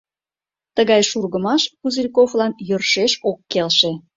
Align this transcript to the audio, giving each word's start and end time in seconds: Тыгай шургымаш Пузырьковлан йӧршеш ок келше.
Тыгай 0.75 1.01
шургымаш 1.09 1.63
Пузырьковлан 1.79 2.53
йӧршеш 2.67 3.11
ок 3.29 3.37
келше. 3.51 3.91